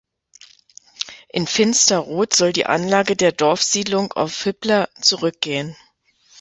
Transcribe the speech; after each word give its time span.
In 1.29 1.45
Finsterrot 1.45 2.33
soll 2.35 2.53
die 2.53 2.65
Anlage 2.65 3.15
der 3.15 3.31
Dorfsiedlung 3.33 4.11
auf 4.13 4.41
Hipler 4.45 4.89
zurückgehen. 4.99 5.75